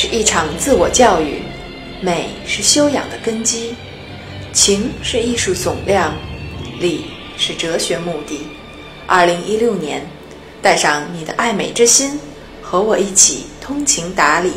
[0.00, 1.42] 是一场自我教育，
[2.00, 3.74] 美是修养的根基，
[4.52, 6.14] 情是艺术总量，
[6.78, 7.06] 理
[7.36, 8.46] 是哲学目的。
[9.08, 10.06] 二零一六年，
[10.62, 12.16] 带上你的爱美之心，
[12.62, 14.52] 和我一起通情达理。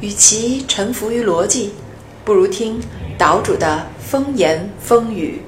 [0.00, 1.70] 与其臣服于逻辑，
[2.24, 2.80] 不如听
[3.16, 5.40] 岛主的风言风语。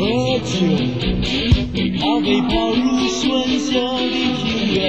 [0.00, 0.06] 喝
[0.38, 0.64] 酒，
[1.98, 3.20] 咖啡泡入喧
[3.58, 3.68] 嚣
[3.98, 4.08] 的
[4.40, 4.80] 庭院，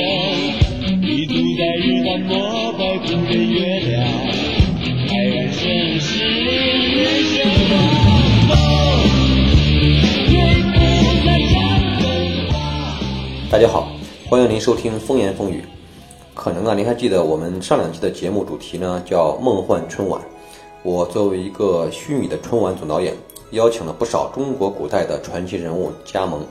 [1.01, 3.91] 你坐在日坛膜拜古人月亮，
[5.09, 7.75] 海岸线是人生的
[8.47, 8.55] 梦，
[10.29, 10.31] 吹
[10.71, 10.79] 不
[11.25, 11.53] 在江
[11.99, 12.01] 北
[12.49, 12.49] 花。
[13.51, 13.91] 大家好，
[14.29, 15.55] 欢迎您收听《风言风语》。
[16.33, 20.21] 可能啊，您还记得我们上两期的节目主题呢，叫“梦幻春晚”。
[20.83, 23.13] 我作为一个虚拟的春晚总导演，
[23.51, 26.41] 邀请了不少中国古代的传奇人物加盟。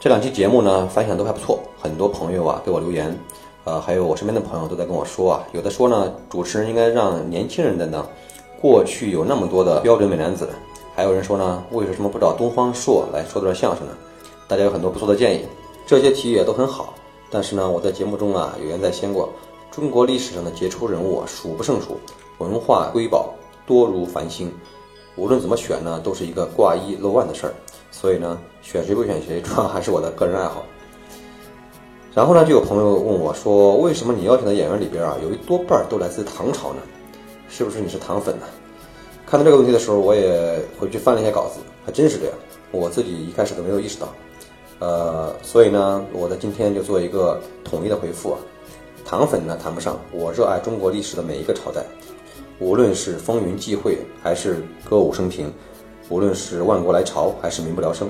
[0.00, 3.16] 这两期节目呢，反响都还不错，很多朋友啊给我留言，
[3.64, 8.06] 呃，还有我身边的朋友都在跟我说啊，有的说呢，主持人应该让年轻人的呢，
[8.60, 10.48] 过去有那么多的标准美男子，
[10.94, 13.92] 还有人说呢，为什么不找东方朔来说段相声呢？
[14.46, 15.46] 大家有很多不错的建议，
[15.86, 16.92] 这些提议也都很好。
[17.30, 19.30] 但是呢，我在节目中啊有言在先过，
[19.70, 21.98] 中国历史上的杰出人物数不胜数，
[22.38, 23.32] 文化瑰宝
[23.66, 24.52] 多如繁星，
[25.16, 27.54] 无论怎么选呢，都是一个挂一漏万的事儿。
[27.90, 30.64] 所以呢，选谁不选谁，主要还是我的个人爱好。
[32.12, 36.80] 然后呢，就有朋友问我说，为什么你邀请的演员里边啊，有一多半都来自唐朝呢？
[37.48, 38.46] 是不是你是唐粉呢？
[39.26, 42.34] 看到这个问题的时候，我也回去翻了一下稿子，还真是这样。
[42.72, 44.08] 我自己一开始都没有意识到。
[44.80, 48.38] 呃，所以呢，我在今天就做一个统一的回复啊。
[49.04, 51.84] 唐粉呢谈不上，我热爱中国历史的每一个朝代，
[52.60, 55.52] 无论是风云际会，还是歌舞升平，
[56.08, 58.08] 无论是万国来朝，还是民不聊生。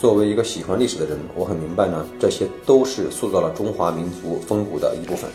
[0.00, 5.30] 作为一个喜欢历史的人，我很明白呢，这些都是塑造了中华民族风骨的一部分。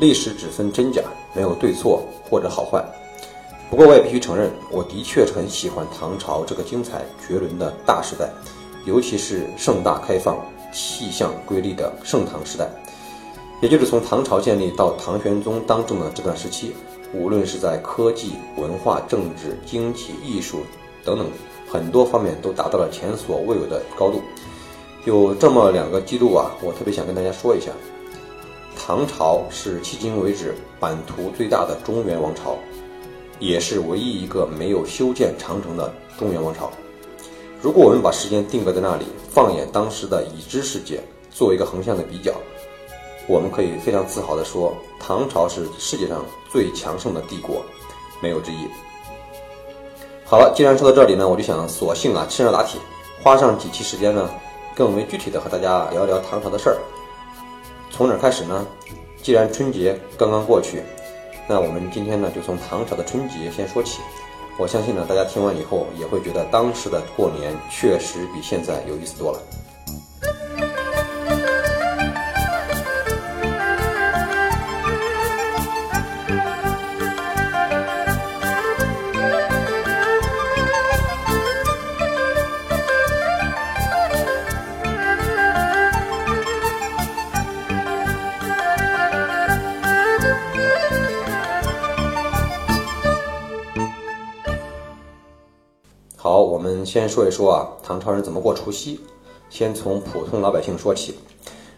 [0.00, 1.02] 历史只分真假，
[1.34, 2.84] 没有对错或者好坏。
[3.70, 8.30] 不过我也必须承认，我的确是很喜欢唐朝这个精彩绝伦的大时代。
[8.86, 10.38] 尤其是盛大开放、
[10.72, 12.66] 气象瑰丽的盛唐时代，
[13.60, 16.74] 也就是从唐朝建立到唐玄宗当政的这段时期，
[17.12, 20.60] 无论是在科技、文化、政治、经济、艺术
[21.04, 21.26] 等等
[21.68, 24.20] 很多方面都达到了前所未有的高度。
[25.04, 27.70] 有这么两个记录啊，我特别想跟大家说一下：
[28.76, 32.56] 唐朝是迄今为止版图最大的中原王朝，
[33.38, 36.70] 也是唯一一个没有修建长城的中原王朝。
[37.62, 42.32] 如果我们把时间定格在那里，放眼当时的已知世界，做一个横向的比较，
[43.28, 47.62] 我们可以非常自豪地说，唐朝是世界上最强盛的帝国，
[48.22, 48.66] 没有之一。
[50.24, 52.80] 好了，既然说到这里呢，我就想索性啊，趁热打铁，
[53.22, 54.28] 花上几期时间呢，
[54.74, 56.78] 更为具体的和大家聊一聊唐朝的事儿。
[57.90, 58.66] 从哪开始呢？
[59.22, 60.82] 既然春节刚刚过去，
[61.46, 64.00] 那我们今天呢，就从唐朝的春节先说起。
[64.58, 69.38] 我相信呢，大家听完以后也会觉得当时的过年确实比现在有意思多了。
[96.88, 98.98] 先说一说啊，唐朝人怎么过除夕。
[99.50, 101.14] 先从普通老百姓说起。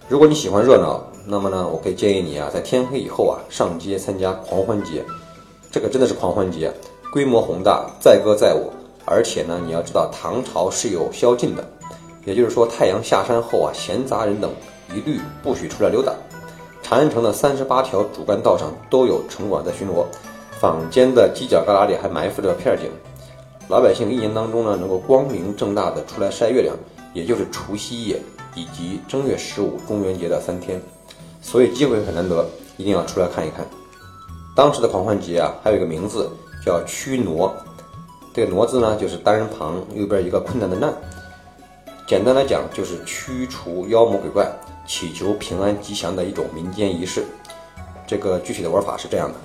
[0.08, 5.04] 如果你喜欢热闹，那么呢，我可以建议你啊，在天黑以后啊，上街参加狂欢节。
[5.70, 6.72] 这个真的是狂欢节，
[7.12, 8.70] 规模宏大，载歌载舞。
[9.04, 11.64] 而且呢，你要知道，唐朝是有宵禁的，
[12.24, 14.50] 也就是说，太阳下山后啊，闲杂人等
[14.94, 16.12] 一律不许出来溜达。
[16.82, 20.04] 长安城的三十八条主干道上都有城管在巡逻，
[20.60, 22.90] 坊间的犄角旮旯里还埋伏着片警。
[23.70, 26.74] 老百姓一年当中呢，能够光明正大的出来晒月亮，
[27.14, 28.20] 也就是除夕夜
[28.56, 30.82] 以及正月十五中元节的三天，
[31.40, 32.44] 所以机会很难得，
[32.76, 33.64] 一定要出来看一看。
[34.56, 36.28] 当时的狂欢节啊，还有一个名字
[36.66, 37.52] 叫驱傩，
[38.34, 40.92] 这个挪字呢，就是单人旁右边一个困难的难。
[42.08, 44.50] 简单来讲，就是驱除妖魔鬼怪，
[44.84, 47.24] 祈求平安吉祥的一种民间仪式。
[48.04, 49.38] 这个具体的玩法是这样的：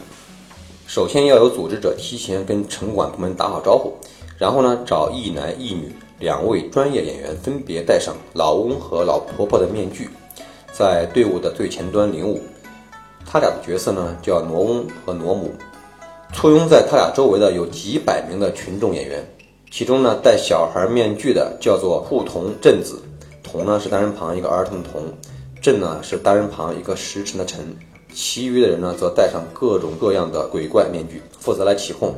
[0.88, 3.94] 首先要有组织者提前跟城管部门打好招呼。
[4.38, 10.10] 然后呢，找一男一女两位专业演员，分别戴上老翁和老婆婆的面具，
[10.74, 12.42] 在队伍的最前端领舞。
[13.26, 15.54] 他俩的角色呢叫挪翁和挪母。
[16.34, 19.26] 簇拥在他俩周围的有几百名的群众演员，
[19.72, 23.02] 其中呢戴小孩面具的叫做护童镇子，
[23.42, 25.02] 童呢是单人旁一个儿童的童，
[25.62, 27.66] 镇呢是单人旁一个时辰的辰，
[28.16, 32.16] 其余的人呢则戴上各种各样的鬼怪面具，负责来起哄。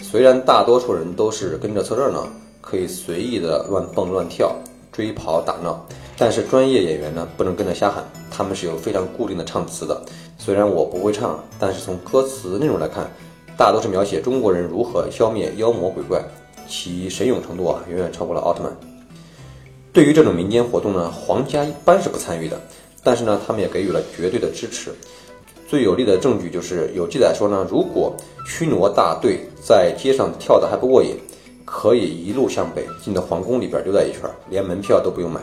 [0.00, 2.26] 虽然大多数人都是跟着凑热闹，
[2.62, 4.56] 可以随意的乱蹦乱跳、
[4.90, 5.86] 追跑打闹，
[6.16, 10.00] 但是专业演员呢不能跟着瞎喊，他们是有非常固定的唱词的。
[10.38, 13.10] 虽然我不会唱，但是从歌词内容来看，
[13.54, 16.24] 大多是描写中国人如何消灭妖魔鬼怪，
[16.66, 18.74] 其神勇程度啊远远超过了奥特曼。
[19.92, 22.58] 对于这种民间活动呢，皇家一般是不参与的，
[23.02, 24.90] 但是呢，他们也给予了绝对的支持。
[25.68, 28.16] 最有力的证据就是有记载说呢，如果
[28.46, 31.14] 驱魔大队在街上跳的还不过瘾，
[31.66, 35.42] 可以一路向北进到皇宫里边溜达一圈，连门票都不用买。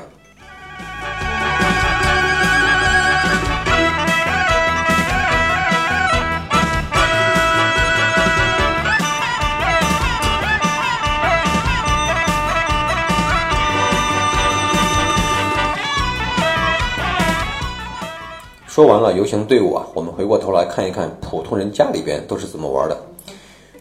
[18.75, 22.97] 说完了游行队伍啊，我们回过头来看一看普通人家里边都是怎么玩的。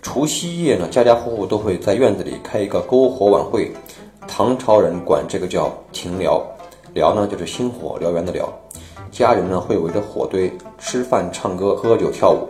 [0.00, 3.72] 除夕夜呢，家家户户都会在院子里开一个篝火晚会，
[4.28, 6.40] 唐朝人管这个叫庭燎，
[6.94, 8.44] 燎呢就是星火燎原的燎。
[9.10, 12.46] 家人呢会围着火堆吃饭、唱歌、喝酒、跳舞，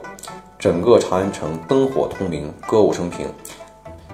[0.59, 3.27] 整个长安城灯火通明，歌舞升平。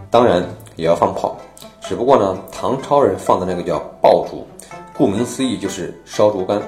[0.09, 1.37] 当然也要放炮，
[1.81, 4.47] 只不过呢，唐朝人放的那个叫爆竹，
[4.97, 6.63] 顾名思义就是烧竹竿。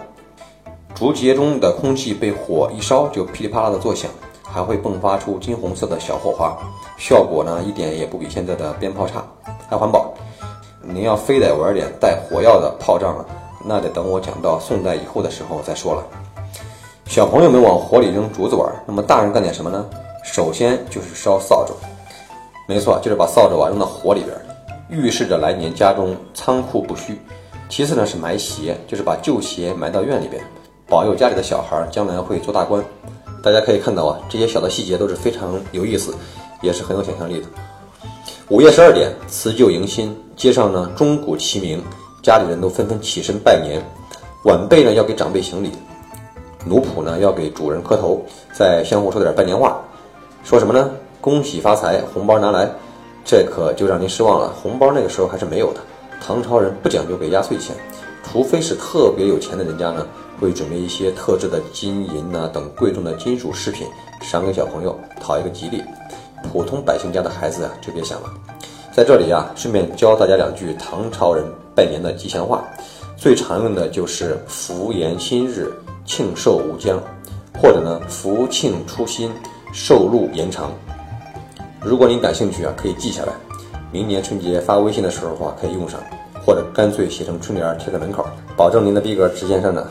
[1.03, 4.09] 竹节中的空气被火一烧，就噼里啪啦的作响，
[4.45, 6.57] 还会迸发出金红色的小火花，
[6.97, 9.21] 效果呢一点也不比现在的鞭炮差，
[9.69, 10.15] 还环保。
[10.81, 13.27] 您要非得玩点带火药的炮仗了，
[13.67, 16.05] 那得等我讲到宋代以后的时候再说了。
[17.07, 19.85] 小朋友们往火里扔竹子玩，那么大人干点什么呢？
[20.23, 21.75] 首先就是烧扫帚，
[22.69, 24.37] 没错，就是把扫帚啊扔到火里边，
[24.89, 27.21] 预示着来年家中仓库不虚。
[27.69, 30.41] 其次呢是埋鞋，就是把旧鞋埋到院里边。
[30.93, 32.85] 保佑家里的小孩将来会做大官，
[33.43, 36.15] 大家可以看到啊，这些小的细节都是非常有意思，
[36.61, 37.47] 也是很有想象力的。
[38.51, 41.83] 午夜十二点，辞旧迎新，街上呢钟鼓齐鸣，
[42.23, 43.83] 家里人都纷纷起身拜年，
[44.45, 45.71] 晚辈呢要给长辈行礼，
[46.67, 48.23] 奴仆呢要给主人磕头，
[48.53, 49.81] 再相互说点拜年话，
[50.45, 50.91] 说什么呢？
[51.23, 52.71] 恭喜发财，红包拿来。
[53.25, 55.81] 这可就让您失望了，红包那个时候还是没有的。
[56.21, 57.75] 唐朝人不讲究给压岁钱，
[58.23, 60.07] 除非是特别有钱的人家呢。
[60.41, 63.87] 会准备一些特制的金银呐等贵重的金属饰品，
[64.21, 65.81] 赏给小朋友，讨一个吉利。
[66.51, 68.29] 普通百姓家的孩子啊，就别想了。
[68.93, 71.45] 在这里啊，顺便教大家两句唐朝人
[71.77, 72.65] 拜年的吉祥话，
[73.17, 75.73] 最常用的就是“福延新日，
[76.05, 77.01] 庆寿无疆”，
[77.57, 79.31] 或者呢“福庆初心，
[79.73, 80.73] 寿禄延长”。
[81.81, 83.33] 如果您感兴趣啊，可以记下来，
[83.93, 86.01] 明年春节发微信的时候啊，可以用上，
[86.45, 89.87] 或者干脆写成春联贴在门口，保证您的逼格直线上涨。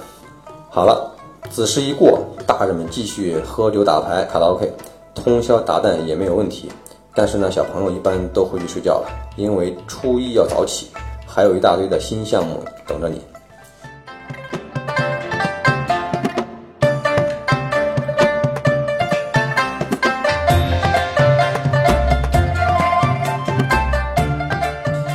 [0.69, 1.11] 好了，
[1.49, 4.71] 子时一过，大人们继续喝酒打牌、卡拉 OK，
[5.15, 6.69] 通宵达旦也没有问题。
[7.13, 10.87] 但是呢，小朋友一般都回去睡觉了，因为初一要早起，
[11.27, 13.21] 还有一大堆的新项目等着你。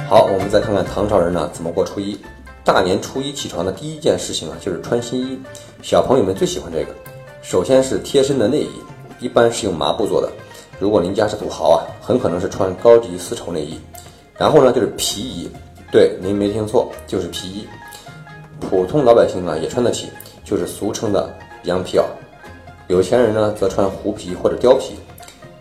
[0.08, 2.16] 好，我们再看看唐朝人呢怎么过初一。
[2.62, 5.36] 大年初一起床的第一件事情啊，就是穿新衣。
[5.82, 6.94] 小朋友们最喜欢这个。
[7.42, 8.70] 首先是贴身的内衣，
[9.18, 10.30] 一般是用麻布做的。
[10.78, 13.80] 如果您家是土豪啊，很可能是穿高级丝绸内衣。
[14.38, 15.50] 然后呢，就是皮衣。
[15.90, 17.66] 对，您没听错，就是皮衣。
[18.60, 20.08] 普通老百姓啊也穿得起，
[20.44, 21.28] 就是俗称的
[21.64, 22.04] 羊皮袄。
[22.86, 24.94] 有钱人呢则穿狐皮或者貂皮。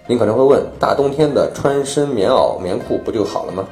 [0.05, 3.67] 您可能会问，大冬天的穿身棉袄棉裤不就好了吗？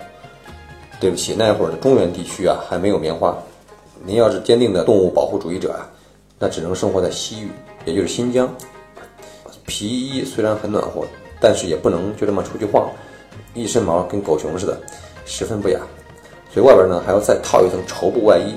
[1.00, 3.38] 对不起，那会儿的中原地区啊还没有棉花。
[4.06, 5.90] 您要是坚定的动物保护主义者啊，
[6.40, 7.50] 那只能生活在西域，
[7.86, 8.50] 也就是新疆。
[9.66, 11.06] 皮衣虽然很暖和，
[11.40, 12.90] 但是也不能就这么出去晃，
[13.54, 14.78] 一身毛跟狗熊似的，
[15.26, 15.80] 十分不雅。
[16.54, 18.56] 所以外边呢还要再套一层绸布外衣，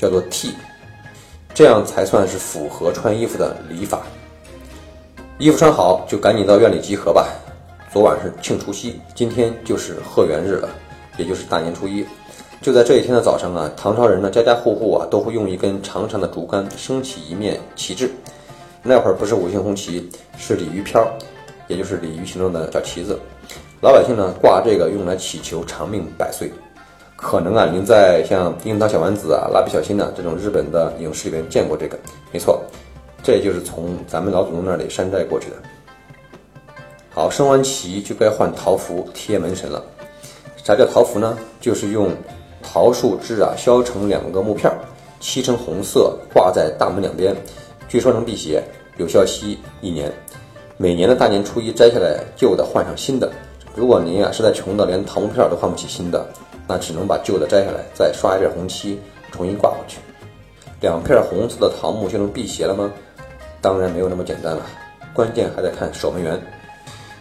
[0.00, 0.54] 叫做 T，，
[1.52, 4.02] 这样才算是符合穿衣服的礼法。
[5.38, 7.28] 衣服穿好就赶紧到院里集合吧。
[7.92, 10.68] 昨晚是庆除夕，今天就是贺元日了。
[11.16, 12.04] 也就是大年初一，
[12.60, 18.10] 就在这一天的早上啊，唐朝人呢家家户户啊都会用一根长长的竹竿升起一面旗帜。
[18.82, 21.06] 那会儿不是五星红旗，是鲤鱼飘，
[21.68, 23.18] 也就是鲤鱼形状的小旗子。
[23.80, 26.50] 老百姓呢挂这个用来祈求长命百岁。
[27.16, 31.98] 可能啊您在像《樱桃小丸子》啊、《蜡笔小新》呐这种日本的影视里面见过这个，
[32.30, 32.62] 没错，
[33.22, 35.56] 这就是从咱们老祖宗那里山寨过去的。
[37.12, 39.82] 好，升完旗就该换桃符贴门神了。
[40.66, 41.38] 啥叫桃符呢？
[41.60, 42.10] 就是用
[42.60, 44.76] 桃树枝啊削成两个木片儿，
[45.20, 47.32] 漆成红色，挂在大门两边，
[47.86, 48.60] 据说能辟邪，
[48.96, 50.12] 有效期一年。
[50.76, 53.30] 每年的大年初一摘下来旧的，换上新的。
[53.76, 56.26] 如果您啊实在穷的连桃木片都换不起新的，
[56.66, 58.98] 那只能把旧的摘下来，再刷一遍红漆，
[59.30, 59.98] 重新挂回去。
[60.80, 62.90] 两片红色的桃木就能辟邪了吗？
[63.60, 64.66] 当然没有那么简单了，
[65.14, 66.36] 关键还得看守门员。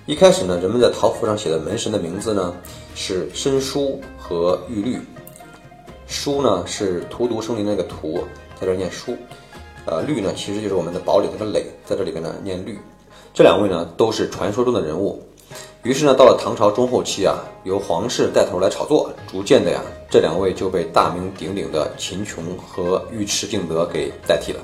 [0.07, 2.53] 一开始呢，人们在桃符上写的门神的名字呢
[2.93, 4.99] 是申叔和玉律。
[6.05, 9.17] 叔呢是荼毒生灵那个荼，在这儿念叔。
[9.87, 12.77] 呃，律呢其实就是我们的堡垒那个垒，在这里边呢念律。
[13.33, 15.19] 这两位呢都是传说中的人物。
[15.81, 24.59] 于是呢，到了唐朝中后期啊，由皇室带头来炒作，逐渐的呀，这两位就被大名鼎鼎的秦琼和尉迟敬德给代替了。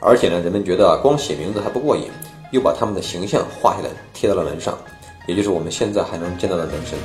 [0.00, 2.04] 而且呢，人们觉得光写名字还不过瘾。
[2.52, 4.76] 又把他们的形象画下来，贴到了门上，
[5.26, 6.98] 也就是我们现在还能见到的门神。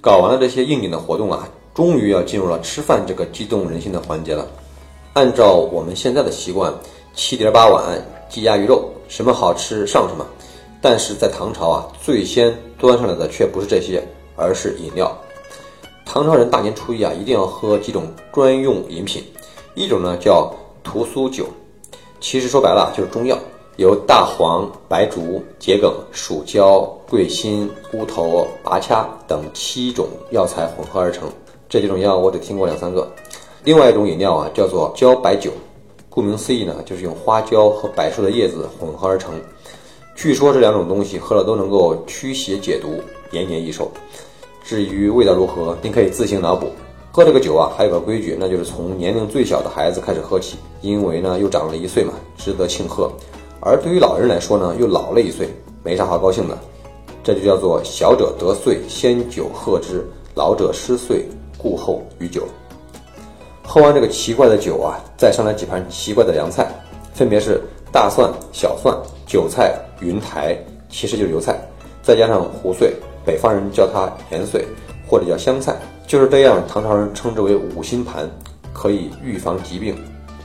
[0.00, 1.48] 搞完了这些应景的活动啊。
[1.74, 4.46] 终于要进入了吃饭这个激动人心的环节了。
[5.12, 6.72] 按照我们现在的习惯，
[7.14, 10.24] 七碟八碗鸡鸭鱼肉，什么好吃上什么。
[10.80, 14.02] 但是在唐朝啊，最先端上来的却不是这些，
[14.36, 15.10] 而是饮料。
[16.04, 19.24] 唐朝人大年初一啊，一定要喝几种专用饮品，
[19.74, 21.46] 一种呢叫屠苏酒，
[22.20, 23.36] 其实说白了就是中药，
[23.78, 31.28] 由大黄、白术、桔梗、蜀椒、桂心、乌头、拔掐等七种药材混合而成。
[31.74, 33.04] 这几种药我得听过两三个。
[33.64, 35.50] 另外一种饮料啊，叫做椒白酒，
[36.08, 39.34] 顾名思义呢，就是用花椒和柏树的叶子混合而成。
[40.14, 43.02] 据说这两种东西喝了都能够驱邪解毒、
[43.32, 43.90] 延年益寿。
[44.62, 46.68] 至于味道如何，您可以自行脑补。
[47.10, 53.10] 喝这个酒啊，还有个规矩，那就是从年龄最小的孩子开始喝起，因为呢又长了一岁嘛，值得庆贺。
[53.58, 55.48] 而对于老人来说呢，又老了一岁，
[55.82, 56.56] 没啥好高兴的。
[57.24, 59.98] 这就叫做小者得岁，先酒贺之；
[60.36, 61.26] 老者失岁。
[61.64, 62.46] 故后与酒，
[63.62, 66.70] 喝完这个奇怪的酒啊，再上来几盘奇怪的凉菜，
[67.14, 67.58] 分别是
[67.90, 68.94] 大蒜、小蒜、
[69.26, 70.54] 韭菜、云台，
[70.90, 71.58] 其实就是油菜，
[72.02, 72.92] 再加上胡碎，
[73.24, 74.66] 北方人叫它盐碎
[75.08, 75.74] 或者叫香菜，
[76.06, 78.28] 就是这样，唐朝人称之为五辛盘，
[78.74, 79.96] 可以预防疾病。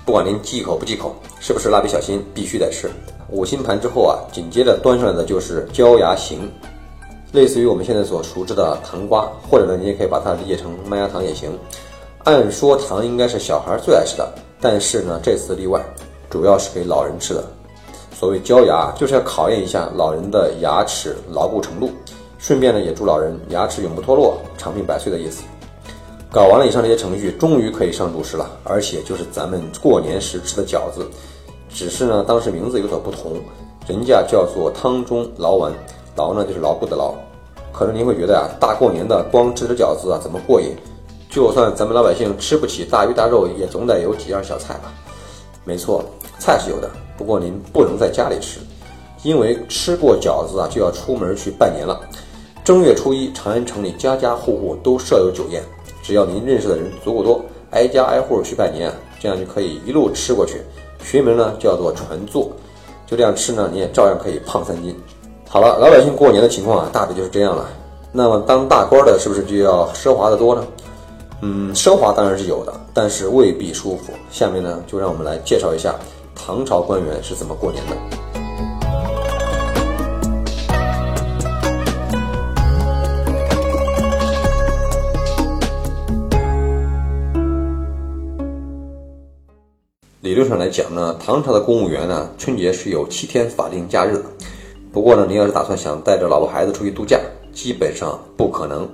[0.06, 2.90] 不管您忌口不忌口，是不是蜡笔小新，必须得吃
[3.28, 6.50] 五辛盘之后啊，紧接着端上来的就是椒牙形。
[7.32, 11.52] 类似于我们现在所熟知的糖瓜，或者呢，你也可以把它理解成麦芽糖也行。
[12.24, 14.28] 按说糖应该是小孩最爱吃的，
[14.60, 15.80] 但是呢，这次例外，
[16.30, 17.44] 主要是给老人吃的。
[18.12, 21.92] 所谓椒牙，就是要考验一下老人的牙齿牢固程度，
[22.38, 25.44] 顺便呢，也祝老人牙齿永不脱落、长命百岁的意思。
[26.32, 31.08] 搞完了以上这些程序，终于可以上主食了，而且就是咱们过年时吃的饺子，
[31.70, 33.40] 只是呢，当时名字有所不同，
[33.88, 35.72] 人家叫做汤中牢丸。
[36.16, 37.14] 牢呢就是牢固的牢，
[37.72, 40.76] 可能您会觉得呀，大过年的光吃吃饺子啊怎么过瘾？
[41.30, 44.92] 就算咱们老百姓吃不起大鱼大肉，也总得有几样小菜吧？
[45.64, 46.04] 没错，
[46.40, 48.60] 菜是有的，不过您不能在家里吃，
[49.22, 52.00] 因为吃过饺子啊就要出门去拜年了。
[52.64, 55.64] 正月初一，长安城里家家户户都设有酒宴，
[56.02, 60.62] 只要您认识的人足够多，挨家挨户去拜年，这样就可以一路吃过去。
[61.04, 62.52] 学名呢叫做传坐，
[63.06, 64.96] 就这样吃呢，你也照样可以胖三斤。
[65.52, 67.68] 好了，老百姓过年的情况啊，大体就是这样了。
[68.12, 70.64] 那么当大官的，是不是就要奢华的多呢？
[71.42, 74.14] 嗯，奢华当然是有的，但是未必舒服。
[74.30, 75.96] 下面呢，就让我们来介绍一下
[76.36, 77.96] 唐朝官员是怎么过年的。
[90.22, 94.26] 理论上来讲呢，唐朝的公务员呢，春节是有七天法定假日的。
[94.92, 97.20] 不过呢，您要是打算想带着老婆孩子出去度假，
[97.54, 98.90] 基本上不可能。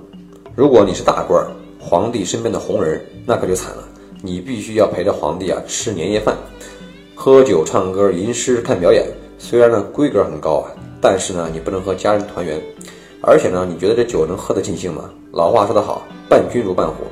[0.54, 1.48] 如果你是大官儿，
[1.80, 3.82] 皇帝身边的红人，那可就惨了。
[4.22, 6.36] 你必须要陪着皇帝啊吃年夜饭，
[7.14, 9.06] 喝酒、唱歌、吟诗、看表演。
[9.38, 12.60] 虽然呢规格很高啊，但是呢你不能和家人团圆。
[13.22, 15.10] 而且呢，你觉得这酒能喝得尽兴吗？
[15.32, 17.04] 老话说得好，伴君如伴虎，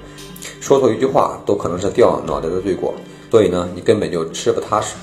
[0.61, 2.93] 说错一句话都可能是掉脑袋的罪过。
[3.31, 4.95] 所以呢，你根本就吃不踏实。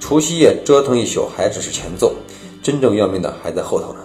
[0.00, 2.12] 除夕夜折腾一宿还只是前奏。
[2.62, 4.00] 真正要命的还在后头呢。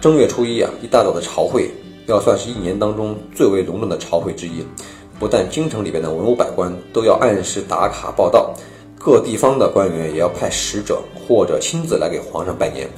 [0.00, 1.70] 正月初一啊，一大早的朝会，
[2.06, 4.64] 要算是一年当中最为隆重的朝会之一。
[5.18, 8.54] 不但京城里边的文武百官都要按时打卡报到，
[8.96, 12.88] 各地方的官员也要派使者或者亲自来给皇上拜年。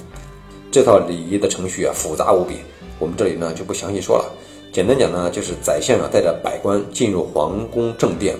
[0.71, 2.57] 这套礼仪的程序啊，复杂无比，
[2.99, 4.25] 我们这里呢就不详细说了。
[4.71, 8.37] 简单讲呢，就是宰相啊带着百官进入皇宫正殿，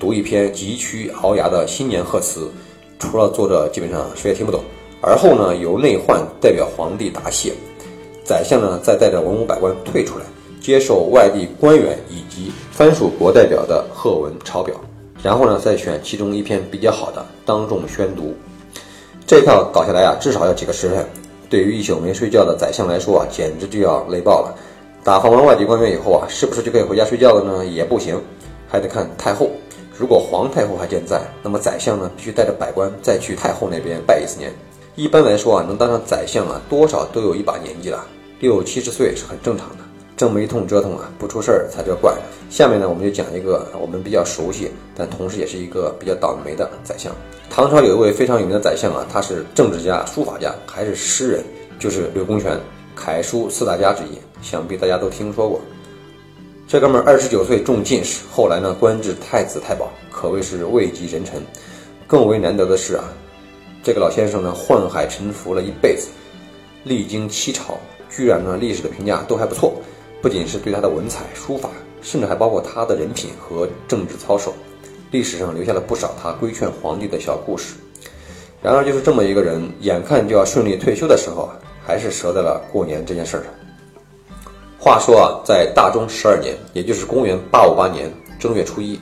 [0.00, 2.50] 读一篇急曲熬牙的新年贺词，
[2.98, 4.64] 除了作者基本上谁也听不懂。
[5.00, 7.52] 而后呢，由内宦代表皇帝答谢，
[8.24, 10.24] 宰相呢再带着文武百官退出来，
[10.60, 14.74] 接受外地官员以及藩属国代表的贺文朝表，
[15.22, 18.34] 然后呢再选其中一篇比较好的当众宣读。
[19.26, 21.06] 这一套搞下来啊，至少要几个时辰。
[21.50, 24.54] 对于一宿没睡觉的宰相来说啊，简直就要累爆了。
[25.04, 27.64] 打发完外地官员以后啊，是不是就可以回家睡觉了呢？
[27.64, 28.20] 也不行，
[28.68, 29.48] 还得看太后。
[29.96, 34.52] 如果皇太后还健在，那么宰相呢必须带着百官再去太后那边拜一次年。
[34.98, 38.04] 一般来说啊，能当上宰相啊，多少都有一把年纪了，
[38.40, 39.84] 六七十岁是很正常的。
[40.16, 42.12] 这么一通折腾啊，不出事儿才叫怪。
[42.50, 47.14] 下面呢，我们就讲一个我们比较熟悉，但同时也是一个比较倒霉的宰相。
[47.48, 51.44] 唐朝有一位非常有名的宰相啊，他是政治家、书法家，还是诗人，
[51.78, 52.58] 就是柳公权，
[52.96, 55.60] 楷书四大家之一，想必大家都听说过。
[56.66, 61.40] 这哥们儿二十九岁中进士，后来呢官至太子太保，可谓是位极人臣。
[62.04, 63.04] 更为难得的是啊。
[63.82, 66.08] 这个老先生呢，宦海沉浮了一辈子，
[66.84, 67.78] 历经七朝，
[68.10, 69.74] 居然呢，历史的评价都还不错。
[70.20, 71.70] 不仅是对他的文采、书法，
[72.02, 74.52] 甚至还包括他的人品和政治操守，
[75.12, 77.76] 历史上留下了不少他规劝皇帝的小故事。
[78.60, 81.56] 然而，就是这么一个人，眼看就要顺利退休的时候啊，
[81.86, 83.44] 还是折在了过年这件事上。
[84.76, 88.98] 话说啊，在大中十二年，也就是公元八五八年正月初一，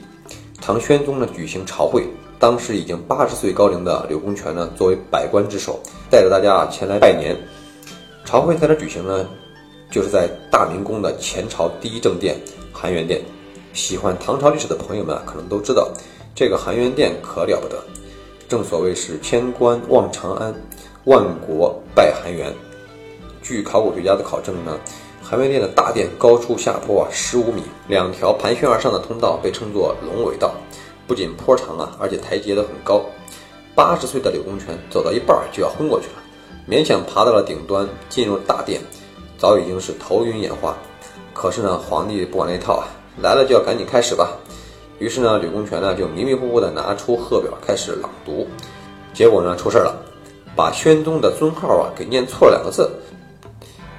[0.61, 2.07] 唐宣宗呢举行朝会。
[2.39, 5.79] 当时已经八十岁高龄的柳公权呢，作为百官之首，
[6.09, 7.35] 带着大家啊前来拜年。
[8.25, 9.25] 朝会在哪举行呢？
[9.89, 12.35] 就是在大明宫的前朝第一正殿
[12.73, 13.21] 含元殿。
[13.73, 15.89] 喜欢唐朝历史的朋友们啊，可能都知道，
[16.35, 17.81] 这个含元殿可了不得。
[18.47, 20.53] 正所谓是千官望长安，
[21.05, 22.53] 万国拜含元。
[23.41, 24.77] 据考古学家的考证呢，
[25.23, 30.53] 含元殿的大殿高出下坡啊十五米，两条盘旋而上的通道被称作龙尾道。
[31.07, 33.05] 不仅坡长啊，而且台阶都很高。
[33.73, 36.21] 八十岁的柳公权走到一半就要昏过去了，
[36.67, 38.81] 勉强爬到了顶端，进入大殿，
[39.37, 40.75] 早已经是头晕眼花。
[41.33, 42.87] 可是呢，皇帝不管那套啊，
[43.21, 44.31] 来了就要赶紧开始吧。
[44.99, 48.47] 于是呢，柳公权呢就迷迷糊糊的拿出贺表开始朗读，
[49.13, 49.95] 结果呢出事了，
[50.55, 52.89] 把宣宗的尊号啊给念错了两个字，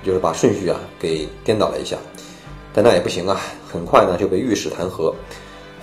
[0.05, 1.97] 就是把顺序啊给颠倒了一下。
[2.75, 3.40] 但那也不行啊，
[3.73, 5.14] 很快呢就被御史弹劾。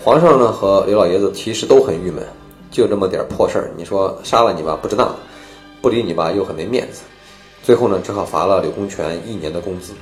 [0.06, 2.24] 皇上呢和刘老爷子其实都很郁闷，
[2.70, 5.16] 就这么点破事儿，你说杀了你吧不值当，
[5.82, 7.02] 不理你吧又很没面子，
[7.64, 9.94] 最后呢只好罚了柳公权一年的工资。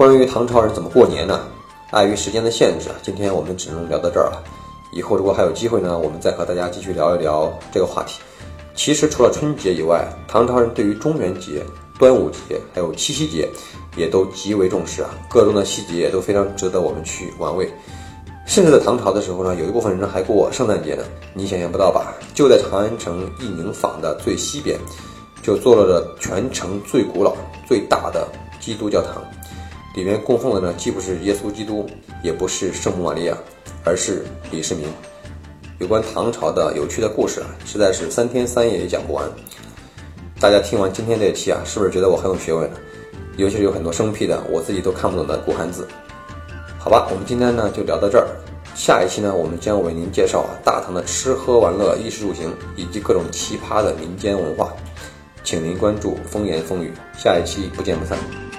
[0.00, 1.42] 关于唐朝人怎么过年呢？
[1.90, 4.42] 碍于时间的限制啊，今天我们只能聊到这儿了。
[4.92, 8.18] 以后如果还有机会呢，我们再和大家继续聊一聊这个话题。
[8.74, 11.62] 其实除了春节以外，唐朝人对于中元节、
[11.98, 13.46] 端午节还有七夕节
[13.94, 17.70] 也都极为重视啊，各中的细节也都非常值得我们去玩味。
[18.46, 21.04] 甚至在唐朝的时候呢，有一部分人还过圣诞节呢。
[21.34, 22.14] 你想象不到吧？
[22.34, 24.78] 就在长安城义宁坊的最西边，
[25.42, 27.36] 就坐落着全城最古老、
[27.68, 28.26] 最大的
[28.58, 29.22] 基督教堂。
[29.94, 31.88] 里面供奉的呢，既不是耶稣基督，
[32.22, 33.36] 也不是圣母玛利亚，
[33.84, 34.86] 而是李世民。
[35.78, 39.28] 有关唐朝的有趣的故事啊，实在是三天三夜也讲不完。
[40.38, 42.70] 大家听完今天这期啊，是不是觉得我很有学问？
[43.36, 45.88] 尤其是有很多生僻的，我自己都看不懂的古汉字。
[46.78, 48.26] 好吧，我们今天呢就聊到这儿。
[48.74, 54.72] 下一期呢，我们将为您介绍啊大唐的吃喝玩乐、衣食住行以及各种奇葩的民间文化。
[55.42, 58.49] 请您关注风言风语，下一期不见不散。